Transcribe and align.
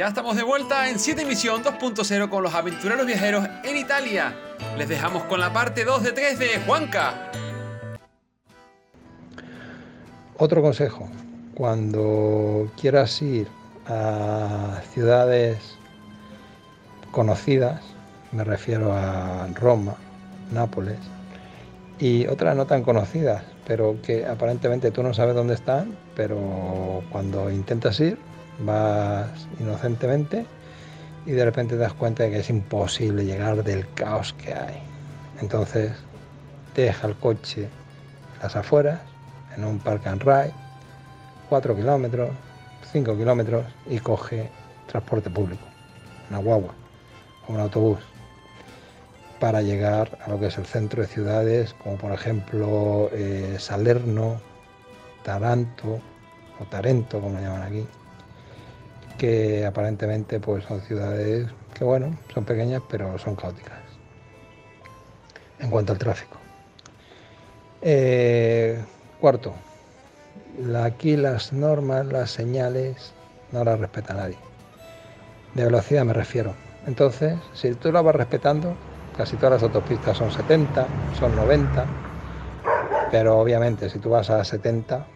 Ya 0.00 0.08
estamos 0.08 0.34
de 0.34 0.42
vuelta 0.42 0.88
en 0.88 0.98
7 0.98 1.26
Misión 1.26 1.62
2.0 1.62 2.30
con 2.30 2.42
los 2.42 2.54
aventureros 2.54 3.04
viajeros 3.04 3.46
en 3.62 3.76
Italia. 3.76 4.34
Les 4.78 4.88
dejamos 4.88 5.24
con 5.24 5.38
la 5.38 5.52
parte 5.52 5.84
2 5.84 6.02
de 6.02 6.12
3 6.12 6.38
de 6.38 6.48
Juanca. 6.60 7.30
Otro 10.38 10.62
consejo, 10.62 11.06
cuando 11.52 12.72
quieras 12.80 13.20
ir 13.20 13.46
a 13.86 14.80
ciudades 14.94 15.58
conocidas, 17.10 17.82
me 18.32 18.42
refiero 18.42 18.94
a 18.94 19.48
Roma, 19.48 19.96
Nápoles, 20.50 20.98
y 21.98 22.26
otras 22.26 22.56
no 22.56 22.64
tan 22.64 22.84
conocidas, 22.84 23.42
pero 23.66 24.00
que 24.00 24.24
aparentemente 24.24 24.92
tú 24.92 25.02
no 25.02 25.12
sabes 25.12 25.34
dónde 25.34 25.52
están, 25.52 25.94
pero 26.16 27.02
cuando 27.12 27.50
intentas 27.50 28.00
ir, 28.00 28.16
vas 28.58 29.46
inocentemente 29.58 30.46
y 31.26 31.32
de 31.32 31.44
repente 31.44 31.74
te 31.74 31.80
das 31.80 31.92
cuenta 31.92 32.24
de 32.24 32.30
que 32.30 32.38
es 32.40 32.50
imposible 32.50 33.24
llegar 33.24 33.62
del 33.62 33.88
caos 33.94 34.32
que 34.34 34.52
hay. 34.54 34.82
Entonces, 35.40 35.92
deja 36.74 37.06
el 37.06 37.14
coche 37.16 37.68
las 38.42 38.56
afueras, 38.56 39.00
en 39.56 39.64
un 39.64 39.78
park 39.78 40.06
and 40.06 40.22
ride, 40.22 40.52
4 41.48 41.76
kilómetros, 41.76 42.30
5 42.92 43.16
kilómetros 43.16 43.64
y 43.86 43.98
coge 43.98 44.50
transporte 44.86 45.30
público, 45.30 45.64
una 46.30 46.38
guagua 46.38 46.74
o 47.46 47.52
un 47.52 47.60
autobús 47.60 47.98
para 49.38 49.62
llegar 49.62 50.18
a 50.24 50.30
lo 50.30 50.38
que 50.38 50.46
es 50.46 50.58
el 50.58 50.66
centro 50.66 51.02
de 51.02 51.08
ciudades 51.08 51.74
como 51.82 51.96
por 51.96 52.12
ejemplo 52.12 53.08
eh, 53.12 53.56
Salerno, 53.58 54.40
Taranto 55.24 55.98
o 56.60 56.64
Tarento 56.66 57.20
como 57.20 57.40
llaman 57.40 57.62
aquí, 57.62 57.86
que 59.20 59.66
aparentemente 59.66 60.40
pues 60.40 60.64
son 60.64 60.80
ciudades 60.80 61.46
que 61.74 61.84
bueno, 61.84 62.16
son 62.32 62.46
pequeñas 62.46 62.80
pero 62.88 63.18
son 63.18 63.36
caóticas 63.36 63.78
en 65.58 65.68
cuanto 65.68 65.92
al 65.92 65.98
tráfico. 65.98 66.38
Eh, 67.82 68.82
cuarto, 69.20 69.52
aquí 70.82 71.18
las 71.18 71.52
normas, 71.52 72.06
las 72.06 72.30
señales, 72.30 73.12
no 73.52 73.62
las 73.62 73.78
respeta 73.78 74.14
nadie. 74.14 74.38
De 75.54 75.64
velocidad 75.64 76.06
me 76.06 76.14
refiero. 76.14 76.54
Entonces, 76.86 77.34
si 77.52 77.74
tú 77.74 77.92
las 77.92 78.02
vas 78.02 78.14
respetando, 78.14 78.74
casi 79.18 79.36
todas 79.36 79.52
las 79.52 79.62
autopistas 79.64 80.16
son 80.16 80.30
70, 80.30 80.88
son 81.18 81.36
90, 81.36 81.84
pero 83.10 83.38
obviamente 83.38 83.90
si 83.90 83.98
tú 83.98 84.08
vas 84.08 84.30
a 84.30 84.42
70, 84.42 85.06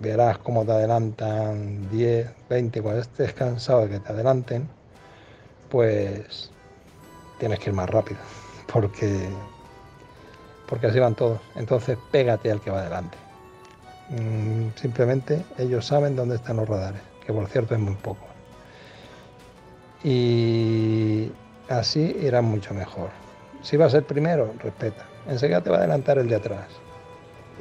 verás 0.00 0.38
cómo 0.38 0.64
te 0.64 0.72
adelantan 0.72 1.88
10, 1.90 2.28
20, 2.48 2.82
cuando 2.82 3.00
estés 3.00 3.32
cansado 3.32 3.82
de 3.82 3.90
que 3.90 4.00
te 4.00 4.12
adelanten, 4.12 4.68
pues 5.68 6.50
tienes 7.38 7.58
que 7.58 7.70
ir 7.70 7.76
más 7.76 7.88
rápido, 7.88 8.20
porque, 8.72 9.28
porque 10.68 10.86
así 10.88 10.98
van 10.98 11.14
todos. 11.14 11.40
Entonces 11.54 11.98
pégate 12.10 12.50
al 12.50 12.60
que 12.60 12.70
va 12.70 12.80
adelante. 12.80 13.16
Mm, 14.10 14.76
simplemente 14.76 15.44
ellos 15.58 15.86
saben 15.86 16.16
dónde 16.16 16.36
están 16.36 16.56
los 16.56 16.68
radares, 16.68 17.00
que 17.24 17.32
por 17.32 17.46
cierto 17.48 17.74
es 17.74 17.80
muy 17.80 17.94
poco. 17.94 18.26
Y 20.02 21.30
así 21.68 22.16
irá 22.20 22.40
mucho 22.40 22.74
mejor. 22.74 23.10
Si 23.62 23.76
vas 23.76 23.92
el 23.92 24.04
primero, 24.04 24.54
respeta. 24.58 25.04
Enseguida 25.28 25.60
te 25.60 25.68
va 25.70 25.76
a 25.76 25.80
adelantar 25.80 26.18
el 26.18 26.28
de 26.28 26.36
atrás 26.36 26.66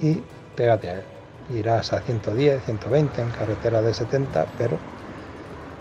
y 0.01 0.21
pégate 0.55 0.89
a 0.89 0.93
él. 0.93 1.18
Irás 1.49 1.93
a 1.93 2.01
110, 2.01 2.63
120 2.63 3.21
en 3.21 3.31
carretera 3.31 3.81
de 3.81 3.93
70, 3.93 4.45
pero 4.57 4.79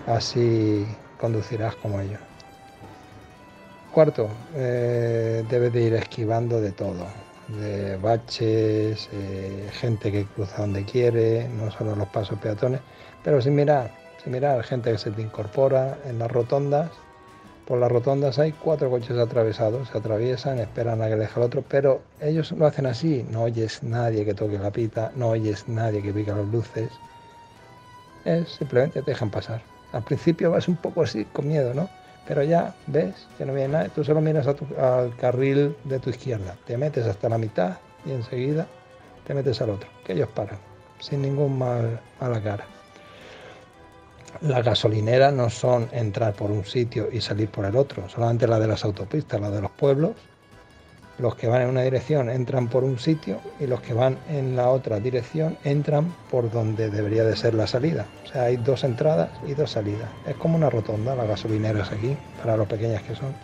así 0.06 0.86
conducirás 1.18 1.76
como 1.76 2.00
ellos. 2.00 2.20
Cuarto, 3.92 4.30
eh, 4.54 5.44
debes 5.48 5.72
de 5.72 5.82
ir 5.82 5.94
esquivando 5.94 6.60
de 6.60 6.72
todo, 6.72 7.06
de 7.48 7.96
baches, 7.96 9.08
eh, 9.12 9.68
gente 9.72 10.10
que 10.12 10.26
cruza 10.26 10.62
donde 10.62 10.84
quiere, 10.84 11.48
no 11.48 11.70
solo 11.70 11.94
los 11.96 12.08
pasos 12.08 12.38
peatones, 12.38 12.80
pero 13.22 13.42
sin 13.42 13.54
mirar, 13.54 13.90
sin 14.22 14.32
mirar, 14.32 14.62
gente 14.62 14.92
que 14.92 14.98
se 14.98 15.10
te 15.10 15.22
incorpora 15.22 15.98
en 16.04 16.18
las 16.18 16.30
rotondas 16.30 16.90
por 17.68 17.78
las 17.78 17.92
rotondas 17.92 18.38
hay 18.38 18.52
cuatro 18.52 18.88
coches 18.88 19.18
atravesados, 19.18 19.88
se 19.88 19.98
atraviesan, 19.98 20.58
esperan 20.58 21.02
a 21.02 21.08
que 21.08 21.16
deje 21.16 21.38
el 21.38 21.44
otro, 21.44 21.62
pero 21.68 22.00
ellos 22.18 22.50
lo 22.52 22.64
hacen 22.64 22.86
así, 22.86 23.26
no 23.30 23.42
oyes 23.42 23.82
nadie 23.82 24.24
que 24.24 24.32
toque 24.32 24.58
la 24.58 24.70
pita, 24.70 25.12
no 25.16 25.28
oyes 25.28 25.68
nadie 25.68 26.00
que 26.02 26.10
pica 26.10 26.34
las 26.34 26.46
luces, 26.46 26.90
es 28.24 28.48
simplemente 28.48 29.02
te 29.02 29.10
dejan 29.10 29.30
pasar. 29.30 29.60
Al 29.92 30.02
principio 30.02 30.50
vas 30.50 30.66
un 30.66 30.76
poco 30.76 31.02
así, 31.02 31.26
con 31.26 31.46
miedo, 31.46 31.74
¿no? 31.74 31.90
Pero 32.26 32.42
ya 32.42 32.74
ves 32.86 33.28
que 33.36 33.44
no 33.44 33.52
viene 33.52 33.74
nadie, 33.74 33.90
tú 33.90 34.02
solo 34.02 34.22
miras 34.22 34.46
al 34.46 35.14
carril 35.16 35.76
de 35.84 35.98
tu 35.98 36.08
izquierda, 36.08 36.56
te 36.66 36.78
metes 36.78 37.06
hasta 37.06 37.28
la 37.28 37.36
mitad 37.36 37.76
y 38.06 38.12
enseguida 38.12 38.66
te 39.26 39.34
metes 39.34 39.60
al 39.60 39.68
otro, 39.68 39.90
que 40.06 40.14
ellos 40.14 40.30
paran, 40.34 40.56
sin 41.00 41.20
ningún 41.20 41.58
mal 41.58 42.00
a 42.18 42.28
la 42.30 42.42
cara. 42.42 42.77
Las 44.40 44.64
gasolineras 44.64 45.32
no 45.32 45.50
son 45.50 45.88
entrar 45.92 46.32
por 46.34 46.50
un 46.50 46.64
sitio 46.64 47.08
y 47.10 47.20
salir 47.20 47.48
por 47.48 47.64
el 47.64 47.76
otro, 47.76 48.08
solamente 48.08 48.46
la 48.46 48.60
de 48.60 48.68
las 48.68 48.84
autopistas, 48.84 49.40
la 49.40 49.50
de 49.50 49.60
los 49.60 49.70
pueblos. 49.70 50.12
Los 51.18 51.34
que 51.34 51.48
van 51.48 51.62
en 51.62 51.68
una 51.70 51.82
dirección 51.82 52.30
entran 52.30 52.68
por 52.68 52.84
un 52.84 53.00
sitio 53.00 53.40
y 53.58 53.66
los 53.66 53.80
que 53.80 53.92
van 53.92 54.16
en 54.28 54.54
la 54.54 54.68
otra 54.68 55.00
dirección 55.00 55.58
entran 55.64 56.14
por 56.30 56.48
donde 56.52 56.90
debería 56.90 57.24
de 57.24 57.34
ser 57.34 57.54
la 57.54 57.66
salida. 57.66 58.06
O 58.24 58.28
sea, 58.28 58.44
hay 58.44 58.56
dos 58.56 58.84
entradas 58.84 59.30
y 59.44 59.54
dos 59.54 59.72
salidas. 59.72 60.08
Es 60.24 60.36
como 60.36 60.56
una 60.56 60.70
rotonda 60.70 61.16
las 61.16 61.26
gasolineras 61.26 61.90
aquí, 61.90 62.16
para 62.40 62.56
los 62.56 62.68
pequeñas 62.68 63.02
que 63.02 63.16
son. 63.16 63.34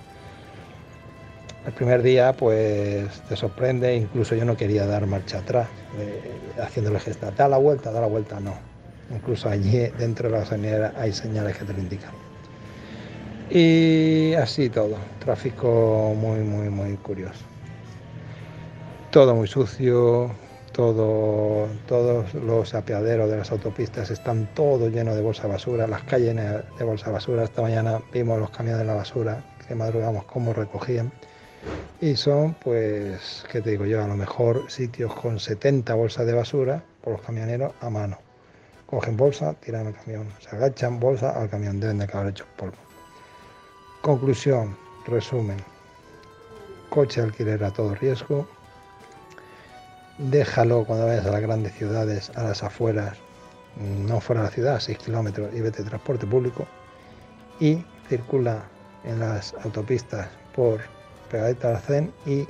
El 1.67 1.73
primer 1.73 2.03
día 2.03 2.33
pues 2.35 3.09
te 3.29 3.35
sorprende, 3.35 3.97
incluso 3.97 4.37
yo 4.37 4.45
no 4.45 4.57
quería 4.57 4.87
dar 4.87 5.07
marcha 5.07 5.39
atrás, 5.39 5.67
eh, 5.99 6.39
haciéndole 6.63 7.01
gesta, 7.01 7.33
da 7.33 7.49
la 7.49 7.59
vuelta, 7.59 7.91
da 7.91 8.03
la 8.03 8.07
vuelta, 8.07 8.39
no 8.39 8.74
Incluso 9.15 9.49
allí 9.49 9.89
dentro 9.99 10.29
de 10.29 10.35
la 10.35 10.41
gasolinera 10.41 10.93
hay 10.97 11.13
señales 11.13 11.57
que 11.57 11.65
te 11.65 11.73
lo 11.73 11.79
indican. 11.79 12.11
Y 13.51 14.35
así 14.35 14.71
todo, 14.71 14.97
tráfico 15.21 16.15
muy, 16.17 16.41
muy, 16.41 16.71
muy 16.71 16.97
curioso. 16.97 17.45
Todo 19.11 19.35
muy 19.35 19.47
sucio, 19.47 20.33
todo, 20.73 21.69
todos 21.87 22.35
los 22.35 22.75
apeaderos 22.75 23.31
de 23.31 23.37
las 23.37 23.53
autopistas 23.53 24.11
están 24.11 24.53
todo 24.55 24.89
llenos 24.89 25.15
de 25.15 25.23
bolsa 25.23 25.43
de 25.43 25.51
basura, 25.51 25.87
las 25.87 26.03
calles 26.03 26.35
de 26.35 26.85
bolsa 26.85 27.07
de 27.07 27.13
basura. 27.13 27.45
Esta 27.45 27.63
mañana 27.63 28.01
vimos 28.13 28.41
los 28.41 28.51
camiones 28.51 28.81
de 28.81 28.87
la 28.87 28.95
basura, 28.95 29.45
que 29.69 29.75
madrugamos 29.75 30.25
cómo 30.25 30.53
recogían. 30.53 31.13
Y 32.01 32.17
son, 32.17 32.55
pues, 32.55 33.45
¿qué 33.53 33.61
te 33.61 33.71
digo 33.71 33.87
yo? 33.87 34.03
A 34.03 34.09
lo 34.09 34.17
mejor 34.17 34.71
sitios 34.71 35.15
con 35.15 35.39
70 35.39 35.95
bolsas 35.95 36.27
de 36.27 36.33
basura 36.33 36.83
por 37.03 37.13
los 37.13 37.23
camioneros 37.23 37.73
a 37.81 37.89
mano 37.89 38.19
cogen 38.87 39.17
bolsa, 39.17 39.55
tiran 39.55 39.87
el 39.87 39.95
camión, 39.95 40.29
se 40.41 40.55
agachan, 40.55 41.01
bolsa 41.01 41.31
al 41.31 41.49
camión, 41.49 41.81
deben 41.81 41.99
de 41.99 42.05
acabar 42.05 42.29
hechos 42.29 42.47
polvo. 42.57 42.77
Conclusión, 44.03 44.77
resumen, 45.07 45.57
coche 46.91 47.21
alquiler 47.21 47.65
a 47.65 47.71
todo 47.71 47.95
riesgo, 47.95 48.47
déjalo 50.19 50.85
cuando 50.85 51.07
vayas 51.07 51.27
a 51.27 51.31
las 51.31 51.41
grandes 51.41 51.75
ciudades, 51.75 52.31
a 52.37 52.43
las 52.43 52.63
afueras, 52.63 53.17
no 53.77 54.21
fuera 54.21 54.43
de 54.43 54.49
la 54.49 54.55
ciudad, 54.55 54.81
6 54.81 54.99
kilómetros 54.99 55.53
y 55.55 55.61
vete 55.61 55.83
transporte 55.83 56.27
público 56.27 56.67
y 57.59 57.85
circula 58.09 58.65
en 59.05 59.21
las 59.21 59.55
autopistas 59.65 60.29
por 60.55 60.81
pegadita 61.31 61.71
al 61.71 61.79
CEN 61.83 62.13
y 62.27 62.47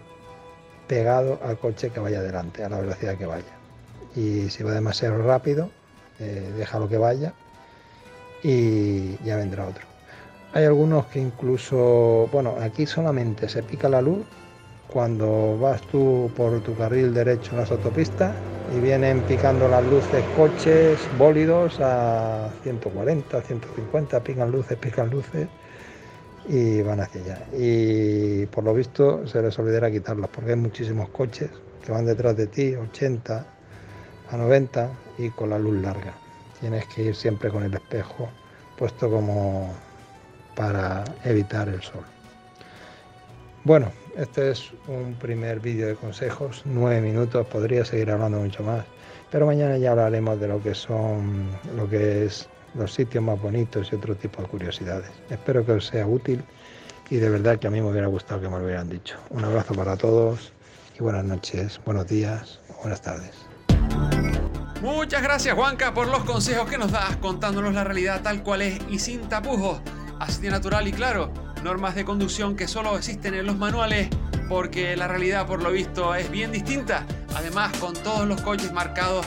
pegado 0.86 1.40
al 1.42 1.58
coche 1.58 1.90
que 1.90 2.00
vaya 2.00 2.18
adelante, 2.18 2.62
a 2.62 2.68
la 2.68 2.80
velocidad 2.80 3.16
que 3.16 3.26
vaya. 3.26 3.44
Y 4.14 4.50
si 4.50 4.62
va 4.62 4.72
demasiado 4.72 5.22
rápido, 5.22 5.70
eh, 6.20 6.52
déjalo 6.56 6.88
que 6.88 6.98
vaya 6.98 7.32
y 8.42 9.16
ya 9.24 9.36
vendrá 9.36 9.66
otro. 9.66 9.84
Hay 10.52 10.64
algunos 10.64 11.06
que 11.06 11.18
incluso, 11.18 12.28
bueno, 12.30 12.54
aquí 12.60 12.86
solamente 12.86 13.48
se 13.48 13.62
pica 13.62 13.88
la 13.88 14.00
luz 14.00 14.24
cuando 14.86 15.58
vas 15.58 15.80
tú 15.82 16.30
por 16.36 16.60
tu 16.60 16.76
carril 16.76 17.12
derecho 17.12 17.52
en 17.52 17.58
las 17.58 17.72
autopistas 17.72 18.36
y 18.72 18.80
vienen 18.80 19.22
picando 19.22 19.68
las 19.68 19.84
luces 19.84 20.24
coches, 20.36 20.98
bólidos 21.18 21.80
a 21.80 22.48
140, 22.62 23.42
150, 23.42 24.20
pican 24.20 24.50
luces, 24.52 24.78
pican 24.78 25.10
luces 25.10 25.48
y 26.48 26.82
van 26.82 27.00
hacia 27.00 27.20
allá. 27.22 27.46
Y 27.52 28.46
por 28.46 28.62
lo 28.62 28.74
visto 28.74 29.26
se 29.26 29.42
les 29.42 29.58
olvidará 29.58 29.90
quitarlos 29.90 30.30
porque 30.30 30.50
hay 30.50 30.56
muchísimos 30.56 31.08
coches 31.08 31.50
que 31.84 31.90
van 31.90 32.06
detrás 32.06 32.36
de 32.36 32.46
ti, 32.46 32.74
80 32.76 33.46
a 34.30 34.36
90 34.36 34.90
y 35.18 35.30
con 35.30 35.50
la 35.50 35.58
luz 35.58 35.80
larga. 35.80 36.14
Tienes 36.60 36.86
que 36.86 37.04
ir 37.04 37.14
siempre 37.14 37.50
con 37.50 37.62
el 37.62 37.74
espejo 37.74 38.28
puesto 38.76 39.10
como 39.10 39.72
para 40.54 41.04
evitar 41.24 41.68
el 41.68 41.82
sol. 41.82 42.04
Bueno, 43.64 43.90
este 44.16 44.50
es 44.50 44.70
un 44.88 45.14
primer 45.14 45.60
vídeo 45.60 45.88
de 45.88 45.94
consejos, 45.94 46.62
nueve 46.64 47.00
minutos, 47.00 47.46
podría 47.46 47.84
seguir 47.84 48.10
hablando 48.10 48.38
mucho 48.38 48.62
más, 48.62 48.84
Pero 49.30 49.46
mañana 49.46 49.76
ya 49.78 49.90
hablaremos 49.90 50.38
de 50.38 50.46
lo 50.46 50.62
que 50.62 50.74
son, 50.74 51.48
lo 51.74 51.88
que 51.88 52.26
es 52.26 52.48
los 52.74 52.92
sitios 52.92 53.24
más 53.24 53.40
bonitos 53.40 53.90
y 53.90 53.96
otro 53.96 54.14
tipo 54.14 54.42
de 54.42 54.48
curiosidades. 54.48 55.10
Espero 55.30 55.64
que 55.64 55.72
os 55.72 55.86
sea 55.86 56.06
útil 56.06 56.44
y 57.10 57.16
de 57.16 57.28
verdad 57.28 57.58
que 57.58 57.66
a 57.66 57.70
mí 57.70 57.80
me 57.80 57.90
hubiera 57.90 58.06
gustado 58.06 58.40
que 58.40 58.48
me 58.48 58.58
lo 58.58 58.64
hubieran 58.64 58.88
dicho. 58.88 59.16
Un 59.30 59.44
abrazo 59.44 59.74
para 59.74 59.96
todos 59.96 60.52
y 60.98 61.02
buenas 61.02 61.24
noches, 61.24 61.80
buenos 61.84 62.06
días, 62.06 62.60
buenas 62.82 63.02
tardes. 63.02 63.34
Muchas 64.84 65.22
gracias 65.22 65.54
Juanca 65.54 65.94
por 65.94 66.08
los 66.08 66.24
consejos 66.24 66.68
que 66.68 66.76
nos 66.76 66.92
das 66.92 67.16
contándonos 67.16 67.72
la 67.72 67.84
realidad 67.84 68.20
tal 68.20 68.42
cual 68.42 68.60
es 68.60 68.78
y 68.90 68.98
sin 68.98 69.22
tapujos, 69.30 69.80
así 70.20 70.42
de 70.42 70.50
natural 70.50 70.86
y 70.86 70.92
claro, 70.92 71.32
normas 71.62 71.94
de 71.94 72.04
conducción 72.04 72.54
que 72.54 72.68
solo 72.68 72.94
existen 72.98 73.32
en 73.32 73.46
los 73.46 73.56
manuales 73.56 74.10
porque 74.46 74.94
la 74.94 75.08
realidad 75.08 75.46
por 75.46 75.62
lo 75.62 75.70
visto 75.70 76.14
es 76.14 76.30
bien 76.30 76.52
distinta, 76.52 77.06
además 77.34 77.74
con 77.78 77.94
todos 77.94 78.28
los 78.28 78.42
coches 78.42 78.74
marcados 78.74 79.24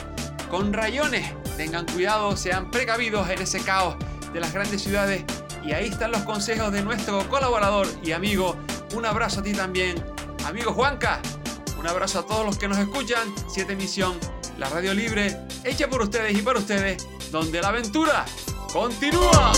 con 0.48 0.72
rayones. 0.72 1.34
Tengan 1.56 1.86
cuidado, 1.86 2.36
sean 2.36 2.70
precavidos 2.70 3.28
en 3.28 3.42
ese 3.42 3.58
caos 3.58 3.96
de 4.32 4.38
las 4.38 4.52
grandes 4.52 4.80
ciudades 4.80 5.24
y 5.64 5.72
ahí 5.72 5.88
están 5.88 6.12
los 6.12 6.22
consejos 6.22 6.70
de 6.70 6.84
nuestro 6.84 7.28
colaborador 7.28 7.88
y 8.04 8.12
amigo. 8.12 8.56
Un 8.94 9.06
abrazo 9.06 9.40
a 9.40 9.42
ti 9.42 9.54
también, 9.54 9.96
amigo 10.46 10.72
Juanca. 10.72 11.20
Un 11.80 11.88
abrazo 11.88 12.20
a 12.20 12.26
todos 12.26 12.46
los 12.46 12.58
que 12.58 12.68
nos 12.68 12.78
escuchan. 12.78 13.34
Siete 13.48 13.74
Misión, 13.74 14.14
la 14.58 14.68
radio 14.68 14.92
libre, 14.92 15.36
hecha 15.64 15.88
por 15.88 16.02
ustedes 16.02 16.36
y 16.36 16.42
para 16.42 16.58
ustedes, 16.58 17.06
donde 17.30 17.60
la 17.60 17.68
aventura 17.68 18.24
continúa. 18.72 19.52